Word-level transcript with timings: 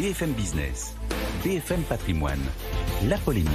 BFM 0.00 0.32
Business, 0.32 0.94
BFM 1.44 1.82
Patrimoine, 1.82 2.40
la 3.06 3.18
polémique. 3.18 3.50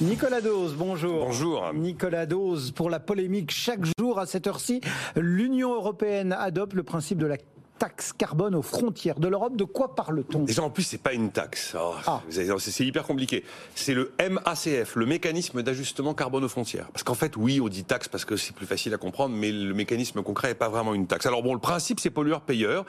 Nicolas 0.00 0.40
Dose, 0.40 0.74
bonjour. 0.74 1.26
Bonjour. 1.26 1.70
Nicolas 1.74 2.24
Dose, 2.24 2.70
pour 2.70 2.88
la 2.88 2.98
polémique, 2.98 3.50
chaque 3.50 3.80
jour 4.00 4.18
à 4.18 4.24
cette 4.24 4.46
heure-ci, 4.46 4.80
l'Union 5.16 5.74
européenne 5.74 6.32
adopte 6.32 6.72
le 6.72 6.82
principe 6.82 7.18
de 7.18 7.26
la 7.26 7.36
taxe 7.78 8.14
carbone 8.14 8.54
aux 8.54 8.62
frontières 8.62 9.20
de 9.20 9.28
l'Europe. 9.28 9.54
De 9.54 9.64
quoi 9.64 9.94
parle-t-on? 9.94 10.44
Déjà, 10.44 10.62
en 10.62 10.70
plus, 10.70 10.84
c'est 10.84 10.96
pas 11.02 11.12
une 11.12 11.30
taxe. 11.30 11.76
Oh, 11.78 11.92
Ah. 12.06 12.22
C'est 12.30 12.86
hyper 12.86 13.02
compliqué. 13.02 13.44
C'est 13.74 13.92
le 13.92 14.12
MACF, 14.18 14.96
le 14.96 15.04
mécanisme 15.04 15.62
d'ajustement 15.62 16.14
carbone 16.14 16.44
aux 16.44 16.48
frontières. 16.48 16.88
Parce 16.90 17.02
qu'en 17.02 17.12
fait, 17.14 17.36
oui, 17.36 17.60
on 17.60 17.68
dit 17.68 17.84
taxe 17.84 18.08
parce 18.08 18.24
que 18.24 18.38
c'est 18.38 18.54
plus 18.56 18.66
facile 18.66 18.94
à 18.94 18.96
comprendre, 18.96 19.36
mais 19.36 19.52
le 19.52 19.74
mécanisme 19.74 20.22
concret 20.22 20.48
n'est 20.48 20.54
pas 20.54 20.70
vraiment 20.70 20.94
une 20.94 21.06
taxe. 21.06 21.26
Alors 21.26 21.42
bon, 21.42 21.52
le 21.52 21.60
principe, 21.60 22.00
c'est 22.00 22.08
pollueur-payeur. 22.08 22.86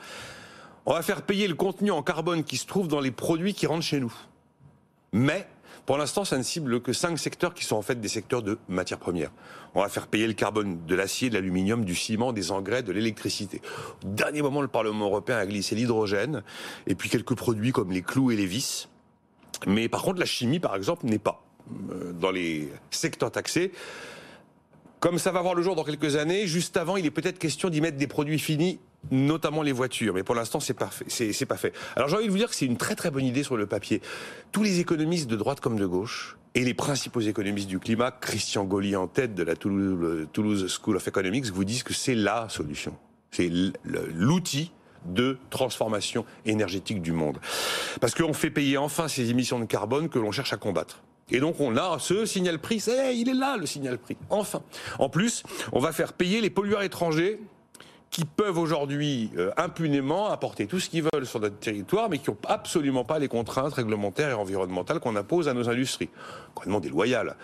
On 0.90 0.94
va 0.94 1.02
faire 1.02 1.22
payer 1.22 1.46
le 1.46 1.54
contenu 1.54 1.92
en 1.92 2.02
carbone 2.02 2.42
qui 2.42 2.56
se 2.56 2.66
trouve 2.66 2.88
dans 2.88 2.98
les 2.98 3.12
produits 3.12 3.54
qui 3.54 3.68
rentrent 3.68 3.84
chez 3.84 4.00
nous. 4.00 4.12
Mais, 5.12 5.46
pour 5.86 5.96
l'instant, 5.96 6.24
ça 6.24 6.36
ne 6.36 6.42
cible 6.42 6.82
que 6.82 6.92
cinq 6.92 7.16
secteurs 7.16 7.54
qui 7.54 7.64
sont 7.64 7.76
en 7.76 7.82
fait 7.82 8.00
des 8.00 8.08
secteurs 8.08 8.42
de 8.42 8.58
matières 8.68 8.98
premières. 8.98 9.30
On 9.76 9.82
va 9.82 9.88
faire 9.88 10.08
payer 10.08 10.26
le 10.26 10.32
carbone 10.32 10.84
de 10.84 10.94
l'acier, 10.96 11.30
de 11.30 11.36
l'aluminium, 11.36 11.84
du 11.84 11.94
ciment, 11.94 12.32
des 12.32 12.50
engrais, 12.50 12.82
de 12.82 12.90
l'électricité. 12.90 13.62
Au 14.04 14.08
dernier 14.08 14.42
moment, 14.42 14.62
le 14.62 14.66
Parlement 14.66 15.04
européen 15.04 15.36
a 15.36 15.46
glissé 15.46 15.76
l'hydrogène 15.76 16.42
et 16.88 16.96
puis 16.96 17.08
quelques 17.08 17.36
produits 17.36 17.70
comme 17.70 17.92
les 17.92 18.02
clous 18.02 18.32
et 18.32 18.36
les 18.36 18.46
vis. 18.46 18.88
Mais 19.68 19.88
par 19.88 20.02
contre, 20.02 20.18
la 20.18 20.26
chimie, 20.26 20.58
par 20.58 20.74
exemple, 20.74 21.06
n'est 21.06 21.20
pas 21.20 21.40
euh, 21.92 22.12
dans 22.14 22.32
les 22.32 22.68
secteurs 22.90 23.30
taxés. 23.30 23.70
Comme 24.98 25.20
ça 25.20 25.30
va 25.30 25.40
voir 25.40 25.54
le 25.54 25.62
jour 25.62 25.76
dans 25.76 25.84
quelques 25.84 26.16
années, 26.16 26.48
juste 26.48 26.76
avant, 26.76 26.96
il 26.96 27.06
est 27.06 27.12
peut-être 27.12 27.38
question 27.38 27.68
d'y 27.68 27.80
mettre 27.80 27.96
des 27.96 28.08
produits 28.08 28.40
finis, 28.40 28.80
notamment 29.10 29.62
les 29.62 29.72
voitures. 29.72 30.14
Mais 30.14 30.22
pour 30.22 30.34
l'instant, 30.34 30.60
c'est 30.60 30.74
parfait. 30.74 31.06
Pas 31.48 31.56
fait. 31.56 31.72
Alors 31.96 32.08
j'ai 32.08 32.16
envie 32.16 32.26
de 32.26 32.30
vous 32.30 32.36
dire 32.36 32.48
que 32.48 32.54
c'est 32.54 32.66
une 32.66 32.76
très 32.76 32.94
très 32.94 33.10
bonne 33.10 33.24
idée 33.24 33.42
sur 33.42 33.56
le 33.56 33.66
papier. 33.66 34.00
Tous 34.52 34.62
les 34.62 34.80
économistes 34.80 35.28
de 35.28 35.36
droite 35.36 35.60
comme 35.60 35.78
de 35.78 35.86
gauche 35.86 36.36
et 36.54 36.64
les 36.64 36.74
principaux 36.74 37.20
économistes 37.20 37.68
du 37.68 37.78
climat, 37.78 38.10
Christian 38.10 38.64
Gaulier 38.64 38.96
en 38.96 39.06
tête 39.06 39.34
de 39.34 39.42
la 39.42 39.56
Toulouse, 39.56 40.78
School 40.80 40.96
of 40.96 41.08
Economics, 41.08 41.46
vous 41.46 41.64
disent 41.64 41.82
que 41.82 41.94
c'est 41.94 42.14
la 42.14 42.48
solution. 42.48 42.96
C'est 43.30 43.50
l'outil 44.14 44.72
de 45.06 45.38
transformation 45.48 46.24
énergétique 46.44 47.00
du 47.00 47.12
monde. 47.12 47.38
Parce 48.00 48.14
qu'on 48.14 48.32
fait 48.32 48.50
payer 48.50 48.76
enfin 48.76 49.08
ces 49.08 49.30
émissions 49.30 49.58
de 49.58 49.64
carbone 49.64 50.08
que 50.08 50.18
l'on 50.18 50.30
cherche 50.30 50.52
à 50.52 50.56
combattre. 50.56 51.02
Et 51.30 51.40
donc 51.40 51.60
on 51.60 51.76
a 51.76 51.98
ce 51.98 52.26
signal 52.26 52.58
prix, 52.58 52.80
c'est, 52.80 53.16
il 53.16 53.28
est 53.28 53.34
là 53.34 53.56
le 53.56 53.66
signal 53.66 53.98
prix, 53.98 54.16
enfin. 54.30 54.62
En 54.98 55.08
plus, 55.08 55.44
on 55.72 55.78
va 55.78 55.92
faire 55.92 56.12
payer 56.12 56.40
les 56.40 56.50
pollueurs 56.50 56.82
étrangers 56.82 57.40
qui 58.10 58.24
peuvent 58.24 58.58
aujourd'hui 58.58 59.30
euh, 59.36 59.52
impunément 59.56 60.30
apporter 60.30 60.66
tout 60.66 60.80
ce 60.80 60.90
qu'ils 60.90 61.04
veulent 61.12 61.26
sur 61.26 61.38
notre 61.38 61.58
territoire, 61.58 62.10
mais 62.10 62.18
qui 62.18 62.28
n'ont 62.28 62.36
absolument 62.48 63.04
pas 63.04 63.20
les 63.20 63.28
contraintes 63.28 63.72
réglementaires 63.72 64.30
et 64.30 64.34
environnementales 64.34 64.98
qu'on 64.98 65.14
impose 65.14 65.48
à 65.48 65.54
nos 65.54 65.68
industries. 65.68 66.10
Complètement 66.54 66.80
déloyal. 66.80 67.36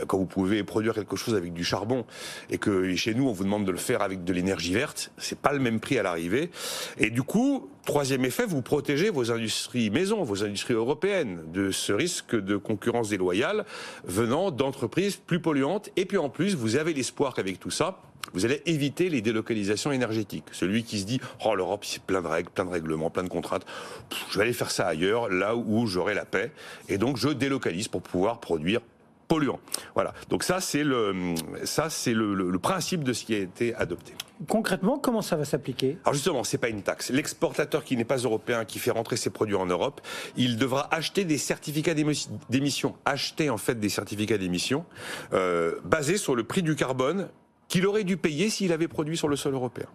Euh, 0.00 0.04
Quand 0.06 0.16
vous 0.16 0.24
pouvez 0.24 0.64
produire 0.64 0.94
quelque 0.94 1.16
chose 1.16 1.34
avec 1.34 1.52
du 1.52 1.62
charbon 1.62 2.06
et 2.48 2.56
que 2.56 2.94
chez 2.96 3.14
nous 3.14 3.28
on 3.28 3.32
vous 3.32 3.44
demande 3.44 3.66
de 3.66 3.70
le 3.70 3.78
faire 3.78 4.00
avec 4.00 4.24
de 4.24 4.32
l'énergie 4.32 4.72
verte, 4.72 5.12
c'est 5.18 5.38
pas 5.38 5.52
le 5.52 5.58
même 5.58 5.78
prix 5.78 5.98
à 5.98 6.02
l'arrivée. 6.02 6.50
Et 6.96 7.10
du 7.10 7.22
coup, 7.22 7.68
troisième 7.84 8.24
effet, 8.24 8.46
vous 8.46 8.62
protégez 8.62 9.10
vos 9.10 9.30
industries 9.30 9.90
maisons, 9.90 10.22
vos 10.22 10.42
industries 10.42 10.72
européennes 10.72 11.42
de 11.52 11.70
ce 11.70 11.92
risque 11.92 12.34
de 12.34 12.56
concurrence 12.56 13.10
déloyale 13.10 13.66
venant 14.04 14.50
d'entreprises 14.50 15.16
plus 15.16 15.40
polluantes. 15.40 15.90
Et 15.96 16.06
puis 16.06 16.16
en 16.16 16.30
plus, 16.30 16.54
vous 16.54 16.76
avez 16.76 16.94
l'espoir 16.94 17.34
qu'avec 17.34 17.60
tout 17.60 17.70
ça, 17.70 18.00
vous 18.32 18.44
allez 18.44 18.62
éviter 18.66 19.08
les 19.10 19.20
délocalisations 19.20 19.92
énergétiques. 19.92 20.44
Celui 20.52 20.82
qui 20.82 20.98
se 20.98 21.04
dit 21.04 21.20
oh 21.44 21.54
l'Europe 21.54 21.84
c'est 21.84 22.02
plein 22.02 22.22
de 22.22 22.26
règles, 22.26 22.50
plein 22.50 22.64
de 22.64 22.70
règlements, 22.70 23.10
plein 23.10 23.24
de 23.24 23.28
contraintes, 23.28 23.64
Pff, 24.08 24.24
je 24.30 24.38
vais 24.38 24.44
aller 24.44 24.52
faire 24.52 24.70
ça 24.70 24.86
ailleurs, 24.86 25.28
là 25.28 25.54
où 25.56 25.86
j'aurai 25.86 26.14
la 26.14 26.24
paix, 26.24 26.52
et 26.88 26.98
donc 26.98 27.16
je 27.16 27.28
délocalise 27.28 27.88
pour 27.88 28.02
pouvoir 28.02 28.40
produire 28.40 28.80
polluant. 29.28 29.58
Voilà. 29.94 30.12
Donc 30.28 30.42
ça 30.42 30.60
c'est 30.60 30.84
le 30.84 31.34
ça 31.64 31.88
c'est 31.90 32.12
le, 32.12 32.34
le- 32.34 32.50
le 32.50 32.58
principe 32.58 33.02
de 33.04 33.12
ce 33.12 33.24
qui 33.24 33.34
a 33.34 33.38
été 33.38 33.74
adopté. 33.74 34.12
Concrètement, 34.48 34.98
comment 34.98 35.22
ça 35.22 35.36
va 35.36 35.44
s'appliquer? 35.44 35.96
Alors 36.04 36.12
justement, 36.12 36.44
c'est 36.44 36.58
pas 36.58 36.68
une 36.68 36.82
taxe. 36.82 37.10
L'exportateur 37.10 37.84
qui 37.84 37.96
n'est 37.96 38.04
pas 38.04 38.16
européen, 38.18 38.64
qui 38.64 38.78
fait 38.80 38.90
rentrer 38.90 39.16
ses 39.16 39.30
produits 39.30 39.54
en 39.54 39.64
Europe, 39.64 40.00
il 40.36 40.58
devra 40.58 40.92
acheter 40.92 41.24
des 41.24 41.38
certificats 41.38 41.94
d'émission, 41.94 42.96
acheter 43.04 43.48
en 43.48 43.56
fait 43.56 43.78
des 43.78 43.88
certificats 43.88 44.36
d'émission 44.36 44.84
euh, 45.32 45.76
basés 45.84 46.18
sur 46.18 46.34
le 46.34 46.44
prix 46.44 46.62
du 46.62 46.74
carbone 46.74 47.28
qu'il 47.68 47.86
aurait 47.86 48.04
dû 48.04 48.16
payer 48.16 48.50
s'il 48.50 48.72
avait 48.72 48.88
produit 48.88 49.16
sur 49.16 49.28
le 49.28 49.36
sol 49.36 49.54
européen. 49.54 49.86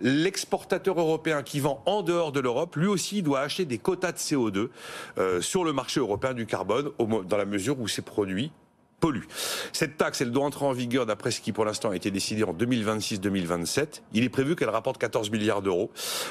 L'exportateur 0.00 0.98
européen 0.98 1.42
qui 1.42 1.60
vend 1.60 1.82
en 1.86 2.02
dehors 2.02 2.32
de 2.32 2.40
l'Europe, 2.40 2.76
lui 2.76 2.86
aussi 2.86 3.22
doit 3.22 3.40
acheter 3.40 3.66
des 3.66 3.78
quotas 3.78 4.12
de 4.12 4.18
CO2 4.18 4.68
euh, 5.18 5.40
sur 5.40 5.64
le 5.64 5.72
marché 5.72 6.00
européen 6.00 6.32
du 6.32 6.46
carbone, 6.46 6.90
dans 6.98 7.36
la 7.36 7.44
mesure 7.44 7.78
où 7.78 7.88
ces 7.88 8.02
produits 8.02 8.52
Cette 9.72 9.96
taxe, 9.96 10.20
elle 10.20 10.30
doit 10.30 10.44
entrer 10.44 10.64
en 10.64 10.72
vigueur 10.72 11.06
d'après 11.06 11.30
ce 11.30 11.40
qui 11.40 11.52
pour 11.52 11.64
l'instant 11.64 11.90
a 11.90 11.96
été 11.96 12.10
décidé 12.10 12.44
en 12.44 12.52
2026-2027. 12.52 14.02
Il 14.12 14.24
est 14.24 14.28
prévu 14.28 14.56
qu'elle 14.56 14.68
rapporte 14.70 14.98
14 14.98 15.30
milliards 15.30 15.62
d'euros. 15.62 15.90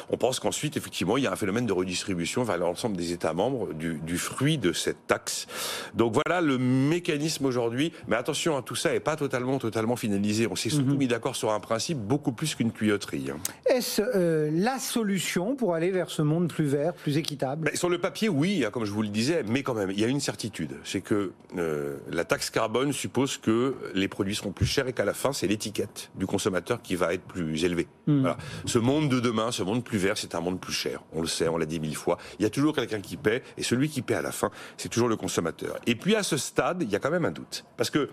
On 0.09 0.17
pense 0.17 0.39
qu'ensuite, 0.39 0.77
effectivement, 0.77 1.17
il 1.17 1.23
y 1.23 1.27
a 1.27 1.31
un 1.31 1.35
phénomène 1.35 1.65
de 1.65 1.73
redistribution 1.73 2.43
vers 2.43 2.57
l'ensemble 2.57 2.95
des 2.97 3.11
États 3.11 3.33
membres 3.33 3.73
du, 3.73 3.95
du 3.95 4.17
fruit 4.17 4.57
de 4.57 4.71
cette 4.73 5.07
taxe. 5.07 5.47
Donc 5.95 6.13
voilà 6.13 6.41
le 6.41 6.57
mécanisme 6.57 7.45
aujourd'hui. 7.45 7.91
Mais 8.07 8.15
attention, 8.15 8.57
hein, 8.57 8.61
tout 8.61 8.75
ça 8.75 8.91
n'est 8.91 8.99
pas 8.99 9.15
totalement, 9.15 9.57
totalement 9.57 9.95
finalisé. 9.95 10.47
On 10.49 10.55
s'est 10.55 10.69
surtout 10.69 10.95
mis 10.95 11.07
d'accord 11.07 11.35
sur 11.35 11.51
un 11.51 11.59
principe 11.59 11.97
beaucoup 11.97 12.31
plus 12.31 12.55
qu'une 12.55 12.71
tuyauterie. 12.71 13.31
hein. 13.31 13.37
Est-ce 13.65 14.01
euh, 14.01 14.49
la 14.53 14.79
solution 14.79 15.55
pour 15.55 15.73
aller 15.73 15.91
vers 15.91 16.09
ce 16.09 16.21
monde 16.21 16.49
plus 16.49 16.65
vert, 16.65 16.93
plus 16.93 17.17
équitable? 17.17 17.65
Ben, 17.65 17.75
sur 17.75 17.89
le 17.89 17.97
papier, 17.97 18.29
oui, 18.29 18.63
hein, 18.65 18.69
comme 18.71 18.85
je 18.85 18.91
vous 18.91 19.01
le 19.01 19.09
disais, 19.09 19.43
mais 19.47 19.63
quand 19.63 19.73
même, 19.73 19.91
il 19.91 19.99
y 19.99 20.03
a 20.03 20.07
une 20.07 20.19
certitude, 20.19 20.75
c'est 20.83 21.01
que 21.01 21.31
euh, 21.57 21.97
la 22.11 22.25
taxe 22.25 22.49
carbone 22.59 22.91
suppose 22.91 23.37
que 23.37 23.73
les 23.93 24.09
produits 24.09 24.35
seront 24.35 24.51
plus 24.51 24.65
chers 24.65 24.85
et 24.89 24.91
qu'à 24.91 25.05
la 25.05 25.13
fin, 25.13 25.31
c'est 25.31 25.47
l'étiquette 25.47 26.11
du 26.15 26.25
consommateur 26.25 26.81
qui 26.81 26.97
va 26.97 27.13
être 27.13 27.23
plus 27.23 27.63
élevée. 27.63 27.87
Voilà. 28.05 28.37
Ce 28.65 28.77
monde 28.79 29.07
de 29.07 29.21
demain, 29.21 29.53
ce 29.53 29.63
monde 29.63 29.81
plus 29.81 29.97
vert, 29.97 30.17
c'est 30.17 30.35
un 30.35 30.41
monde 30.41 30.59
plus 30.59 30.73
cher. 30.73 31.01
On 31.13 31.21
le 31.21 31.27
sait, 31.27 31.47
on 31.47 31.57
l'a 31.57 31.65
dit 31.65 31.79
mille 31.79 31.95
fois. 31.95 32.17
Il 32.37 32.43
y 32.43 32.45
a 32.45 32.49
toujours 32.49 32.75
quelqu'un 32.75 32.99
qui 32.99 33.15
paie, 33.15 33.43
et 33.57 33.63
celui 33.63 33.87
qui 33.87 34.01
paie 34.01 34.15
à 34.15 34.21
la 34.21 34.33
fin, 34.33 34.51
c'est 34.75 34.89
toujours 34.89 35.07
le 35.07 35.15
consommateur. 35.15 35.77
Et 35.87 35.95
puis 35.95 36.15
à 36.15 36.23
ce 36.23 36.35
stade, 36.35 36.83
il 36.83 36.89
y 36.89 36.97
a 36.97 36.99
quand 36.99 37.11
même 37.11 37.23
un 37.23 37.31
doute, 37.31 37.63
parce 37.77 37.89
que 37.89 38.09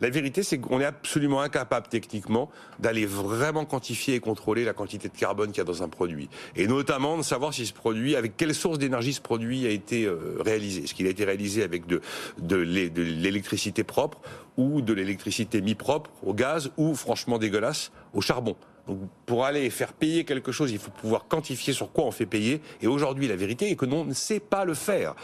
la 0.00 0.10
vérité, 0.10 0.42
c'est 0.42 0.58
qu'on 0.58 0.80
est 0.80 0.84
absolument 0.84 1.40
incapable 1.40 1.88
techniquement 1.88 2.50
d'aller 2.78 3.06
vraiment 3.06 3.64
quantifier 3.64 4.14
et 4.14 4.20
contrôler 4.20 4.64
la 4.64 4.72
quantité 4.72 5.08
de 5.08 5.16
carbone 5.16 5.48
qu'il 5.48 5.58
y 5.58 5.60
a 5.60 5.64
dans 5.64 5.82
un 5.82 5.88
produit. 5.88 6.28
Et 6.54 6.66
notamment 6.66 7.16
de 7.18 7.22
savoir 7.22 7.52
si 7.52 7.66
ce 7.66 7.72
produit, 7.72 8.14
avec 8.14 8.36
quelle 8.36 8.54
source 8.54 8.78
d'énergie 8.78 9.12
ce 9.12 9.20
produit 9.20 9.66
a 9.66 9.70
été 9.70 10.04
euh, 10.04 10.36
réalisé. 10.38 10.84
Est-ce 10.84 10.94
qu'il 10.94 11.06
a 11.06 11.10
été 11.10 11.24
réalisé 11.24 11.62
avec 11.62 11.86
de, 11.86 12.00
de 12.38 12.56
l'électricité 13.02 13.82
propre 13.88 14.20
ou 14.56 14.80
de 14.80 14.92
l'électricité 14.92 15.60
mi-propre 15.60 16.10
au 16.22 16.32
gaz 16.32 16.70
ou 16.76 16.94
franchement 16.94 17.38
dégueulasse 17.38 17.90
au 18.14 18.20
charbon. 18.20 18.54
Donc, 18.86 18.98
pour 19.26 19.44
aller 19.44 19.68
faire 19.70 19.92
payer 19.92 20.24
quelque 20.24 20.52
chose, 20.52 20.70
il 20.70 20.78
faut 20.78 20.92
pouvoir 20.92 21.26
quantifier 21.26 21.72
sur 21.74 21.92
quoi 21.92 22.04
on 22.04 22.12
fait 22.12 22.26
payer. 22.26 22.62
Et 22.80 22.86
aujourd'hui, 22.86 23.26
la 23.26 23.36
vérité 23.36 23.70
est 23.70 23.76
que 23.76 23.84
l'on 23.84 24.04
ne 24.04 24.14
sait 24.14 24.40
pas 24.40 24.64
le 24.64 24.74
faire. 24.74 25.14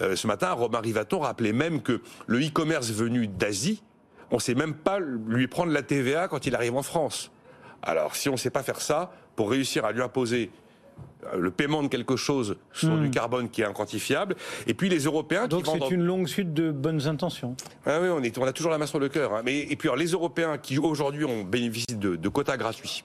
Euh, 0.00 0.16
ce 0.16 0.26
matin, 0.26 0.52
Romain 0.52 0.80
Rivaton 0.80 1.20
rappelait 1.20 1.52
même 1.52 1.80
que 1.80 2.02
le 2.26 2.38
e-commerce 2.44 2.90
venu 2.90 3.28
d'Asie, 3.28 3.82
on 4.30 4.36
ne 4.36 4.40
sait 4.40 4.54
même 4.54 4.74
pas 4.74 4.98
lui 5.00 5.46
prendre 5.46 5.72
la 5.72 5.82
TVA 5.82 6.28
quand 6.28 6.44
il 6.44 6.54
arrive 6.54 6.76
en 6.76 6.82
France. 6.82 7.30
Alors, 7.82 8.16
si 8.16 8.28
on 8.28 8.32
ne 8.32 8.36
sait 8.36 8.50
pas 8.50 8.62
faire 8.62 8.80
ça, 8.80 9.12
pour 9.36 9.50
réussir 9.50 9.84
à 9.84 9.92
lui 9.92 10.02
imposer 10.02 10.50
le 11.36 11.50
paiement 11.50 11.82
de 11.82 11.88
quelque 11.88 12.16
chose 12.16 12.56
sur 12.72 12.90
Hmm. 12.94 13.02
du 13.02 13.10
carbone 13.10 13.48
qui 13.50 13.62
est 13.62 13.64
inquantifiable, 13.64 14.36
et 14.66 14.74
puis 14.74 14.88
les 14.88 15.00
Européens 15.00 15.48
Donc 15.48 15.64
qui 15.64 15.70
vendent... 15.70 15.82
c'est 15.88 15.94
une 15.94 16.04
longue 16.04 16.26
suite 16.28 16.54
de 16.54 16.70
bonnes 16.70 17.06
intentions. 17.06 17.56
Ah 17.86 17.98
oui, 18.00 18.08
on, 18.08 18.22
est, 18.22 18.36
on 18.38 18.44
a 18.44 18.52
toujours 18.52 18.70
la 18.70 18.78
main 18.78 18.86
sur 18.86 18.98
le 19.00 19.08
cœur. 19.08 19.34
hein. 19.34 19.42
Mais, 19.44 19.60
et 19.60 19.76
puis 19.76 19.88
alors, 19.88 19.96
les 19.96 20.06
Européens 20.12 20.58
qui 20.58 20.78
aujourd'hui 20.78 21.24
ont 21.24 21.42
bénéficié 21.44 21.96
de, 21.96 22.16
de 22.16 22.28
quotas 22.28 22.56
gratuits, 22.56 23.04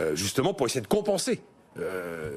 euh, 0.00 0.14
justement 0.14 0.52
pour 0.54 0.66
essayer 0.66 0.80
de 0.82 0.86
compenser 0.86 1.40
euh, 1.78 2.30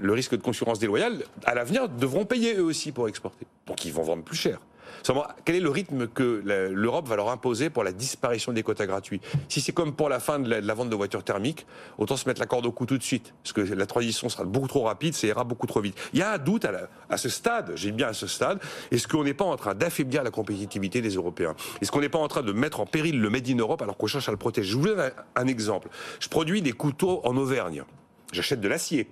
le 0.00 0.12
risque 0.12 0.32
de 0.32 0.42
concurrence 0.42 0.78
déloyale, 0.78 1.24
à 1.44 1.54
l'avenir 1.54 1.88
devront 1.88 2.24
payer 2.24 2.56
eux 2.56 2.64
aussi 2.64 2.92
pour 2.92 3.08
exporter. 3.08 3.46
Donc 3.66 3.84
ils 3.84 3.92
vont 3.92 4.02
vendre 4.02 4.22
plus 4.24 4.36
cher. 4.36 4.58
Seulement, 5.02 5.26
quel 5.44 5.56
est 5.56 5.60
le 5.60 5.70
rythme 5.70 6.06
que 6.06 6.42
l'Europe 6.72 7.08
va 7.08 7.16
leur 7.16 7.30
imposer 7.30 7.70
pour 7.70 7.84
la 7.84 7.92
disparition 7.92 8.52
des 8.52 8.62
quotas 8.62 8.86
gratuits? 8.86 9.20
Si 9.48 9.60
c'est 9.60 9.72
comme 9.72 9.94
pour 9.94 10.08
la 10.08 10.20
fin 10.20 10.38
de 10.38 10.48
la, 10.48 10.74
vente 10.74 10.90
de 10.90 10.96
voitures 10.96 11.24
thermiques, 11.24 11.66
autant 11.98 12.16
se 12.16 12.28
mettre 12.28 12.40
la 12.40 12.46
corde 12.46 12.66
au 12.66 12.72
cou 12.72 12.86
tout 12.86 12.98
de 12.98 13.02
suite, 13.02 13.34
parce 13.42 13.52
que 13.52 13.60
la 13.60 13.86
transition 13.86 14.28
sera 14.28 14.44
beaucoup 14.44 14.68
trop 14.68 14.82
rapide, 14.82 15.14
ça 15.14 15.26
ira 15.26 15.44
beaucoup 15.44 15.66
trop 15.66 15.80
vite. 15.80 15.96
Il 16.12 16.20
y 16.20 16.22
a 16.22 16.32
un 16.32 16.38
doute 16.38 16.66
à, 17.10 17.16
ce 17.16 17.28
stade, 17.28 17.72
j'ai 17.74 17.92
bien 17.92 18.08
à 18.08 18.12
ce 18.12 18.26
stade, 18.26 18.60
est-ce 18.90 19.06
qu'on 19.08 19.24
n'est 19.24 19.34
pas 19.34 19.44
en 19.44 19.56
train 19.56 19.74
d'affaiblir 19.74 20.22
la 20.22 20.30
compétitivité 20.30 21.00
des 21.00 21.10
Européens? 21.10 21.54
Est-ce 21.80 21.90
qu'on 21.90 22.00
n'est 22.00 22.08
pas 22.08 22.18
en 22.18 22.28
train 22.28 22.42
de 22.42 22.52
mettre 22.52 22.80
en 22.80 22.86
péril 22.86 23.20
le 23.20 23.30
Made 23.30 23.48
in 23.48 23.56
Europe 23.56 23.82
alors 23.82 23.96
qu'on 23.96 24.06
cherche 24.06 24.28
à 24.28 24.32
le 24.32 24.38
protéger? 24.38 24.70
Je 24.70 24.76
vous 24.76 24.86
donne 24.86 25.12
un 25.36 25.46
exemple. 25.46 25.88
Je 26.20 26.28
produis 26.28 26.62
des 26.62 26.72
couteaux 26.72 27.20
en 27.24 27.36
Auvergne. 27.36 27.84
J'achète 28.32 28.60
de 28.60 28.68
l'acier. 28.68 29.08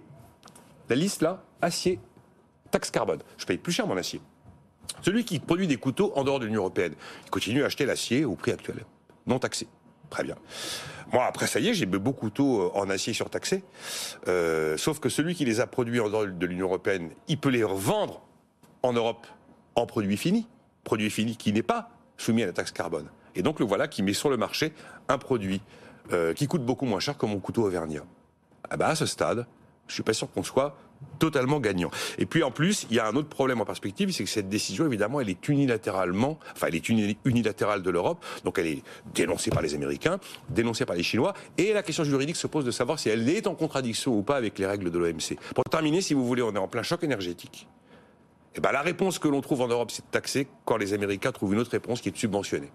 La 0.88 0.96
liste 0.96 1.22
là, 1.22 1.44
acier, 1.60 2.00
taxe 2.70 2.90
carbone. 2.90 3.20
Je 3.38 3.46
paye 3.46 3.58
plus 3.58 3.72
cher 3.72 3.86
mon 3.86 3.96
acier. 3.96 4.20
Celui 5.00 5.24
qui 5.24 5.38
produit 5.38 5.66
des 5.66 5.76
couteaux 5.76 6.12
en 6.14 6.24
dehors 6.24 6.38
de 6.38 6.46
l'Union 6.46 6.60
européenne, 6.60 6.94
il 7.24 7.30
continue 7.30 7.62
à 7.62 7.66
acheter 7.66 7.86
l'acier 7.86 8.24
au 8.24 8.34
prix 8.34 8.52
actuel, 8.52 8.84
non 9.26 9.38
taxé. 9.38 9.66
Très 10.10 10.24
bien. 10.24 10.36
Moi, 11.12 11.24
après, 11.24 11.46
ça 11.46 11.58
y 11.58 11.68
est, 11.68 11.74
j'ai 11.74 11.86
beaux 11.86 12.12
couteaux 12.12 12.70
en 12.74 12.90
acier 12.90 13.14
surtaxés. 13.14 13.64
Euh, 14.28 14.76
sauf 14.76 15.00
que 15.00 15.08
celui 15.08 15.34
qui 15.34 15.46
les 15.46 15.60
a 15.60 15.66
produits 15.66 16.00
en 16.00 16.10
dehors 16.10 16.26
de 16.26 16.46
l'Union 16.46 16.66
européenne, 16.66 17.10
il 17.28 17.38
peut 17.38 17.48
les 17.48 17.64
revendre 17.64 18.20
en 18.82 18.92
Europe 18.92 19.26
en 19.74 19.86
produits 19.86 20.18
finis. 20.18 20.46
Produit 20.84 21.08
fini 21.08 21.36
qui 21.36 21.52
n'est 21.52 21.62
pas 21.62 21.90
soumis 22.18 22.42
à 22.42 22.46
la 22.46 22.52
taxe 22.52 22.72
carbone. 22.72 23.08
Et 23.34 23.42
donc, 23.42 23.58
le 23.58 23.64
voilà 23.64 23.88
qui 23.88 24.02
met 24.02 24.12
sur 24.12 24.28
le 24.28 24.36
marché 24.36 24.74
un 25.08 25.16
produit 25.16 25.62
euh, 26.12 26.34
qui 26.34 26.46
coûte 26.46 26.64
beaucoup 26.64 26.84
moins 26.84 27.00
cher 27.00 27.16
que 27.16 27.24
mon 27.24 27.38
couteau 27.38 27.64
auvergnat. 27.64 28.04
Ah 28.68 28.76
bah, 28.76 28.88
à 28.88 28.94
ce 28.94 29.06
stade, 29.06 29.46
je 29.86 29.94
suis 29.94 30.02
pas 30.02 30.12
sûr 30.12 30.30
qu'on 30.30 30.42
soit 30.42 30.76
totalement 31.18 31.60
gagnant. 31.60 31.90
Et 32.18 32.26
puis 32.26 32.42
en 32.42 32.50
plus, 32.50 32.86
il 32.90 32.96
y 32.96 32.98
a 32.98 33.06
un 33.06 33.14
autre 33.14 33.28
problème 33.28 33.60
en 33.60 33.64
perspective, 33.64 34.10
c'est 34.10 34.24
que 34.24 34.30
cette 34.30 34.48
décision, 34.48 34.86
évidemment, 34.86 35.20
elle 35.20 35.30
est 35.30 35.48
unilatéralement, 35.48 36.38
enfin, 36.52 36.66
elle 36.68 36.74
est 36.74 36.88
unilatérale 37.24 37.82
de 37.82 37.90
l'Europe, 37.90 38.24
donc 38.44 38.58
elle 38.58 38.66
est 38.66 38.82
dénoncée 39.14 39.50
par 39.50 39.62
les 39.62 39.74
Américains, 39.74 40.18
dénoncée 40.48 40.84
par 40.84 40.96
les 40.96 41.04
Chinois, 41.04 41.34
et 41.58 41.72
la 41.72 41.82
question 41.82 42.02
juridique 42.02 42.36
se 42.36 42.48
pose 42.48 42.64
de 42.64 42.70
savoir 42.72 42.98
si 42.98 43.08
elle 43.08 43.28
est 43.28 43.46
en 43.46 43.54
contradiction 43.54 44.16
ou 44.16 44.22
pas 44.22 44.36
avec 44.36 44.58
les 44.58 44.66
règles 44.66 44.90
de 44.90 44.98
l'OMC. 44.98 45.38
Pour 45.54 45.64
terminer, 45.64 46.00
si 46.00 46.12
vous 46.14 46.26
voulez, 46.26 46.42
on 46.42 46.54
est 46.54 46.58
en 46.58 46.68
plein 46.68 46.82
choc 46.82 47.04
énergétique. 47.04 47.68
Et 48.54 48.58
eh 48.58 48.60
ben, 48.60 48.72
la 48.72 48.82
réponse 48.82 49.18
que 49.18 49.28
l'on 49.28 49.40
trouve 49.40 49.62
en 49.62 49.68
Europe, 49.68 49.90
c'est 49.90 50.04
de 50.04 50.10
taxer 50.10 50.46
quand 50.66 50.76
les 50.76 50.92
Américains 50.92 51.32
trouvent 51.32 51.54
une 51.54 51.60
autre 51.60 51.70
réponse 51.70 52.02
qui 52.02 52.10
est 52.10 52.12
de 52.12 52.18
subventionner. 52.18 52.70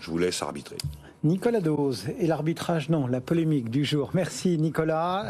Je 0.00 0.10
vous 0.10 0.18
laisse 0.18 0.40
arbitrer. 0.42 0.76
Nicolas 1.24 1.60
Dose 1.60 2.08
et 2.18 2.26
l'arbitrage, 2.26 2.88
non, 2.88 3.06
la 3.06 3.20
polémique 3.20 3.70
du 3.70 3.84
jour. 3.84 4.10
Merci 4.12 4.58
Nicolas. 4.58 5.24